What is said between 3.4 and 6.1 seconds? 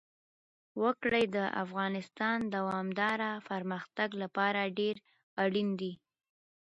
پرمختګ لپاره ډېر اړین دي.